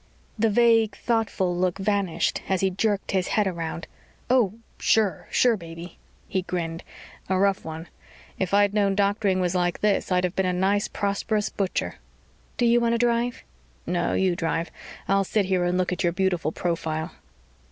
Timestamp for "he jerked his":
2.61-3.27